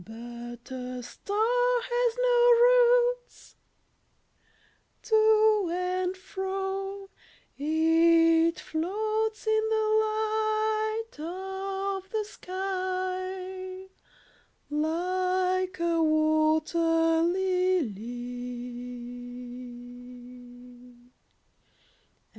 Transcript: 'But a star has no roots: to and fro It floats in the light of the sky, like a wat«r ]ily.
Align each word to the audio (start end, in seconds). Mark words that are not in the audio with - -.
'But 0.03 0.71
a 0.71 1.03
star 1.03 1.37
has 1.37 2.17
no 2.17 2.51
roots: 3.21 3.55
to 5.03 5.69
and 5.71 6.17
fro 6.17 7.11
It 7.55 8.59
floats 8.59 9.45
in 9.45 9.61
the 9.69 10.09
light 10.09 11.19
of 11.19 12.09
the 12.09 12.23
sky, 12.23 13.89
like 14.71 15.79
a 15.79 16.01
wat«r 16.01 17.23
]ily. 17.35 18.09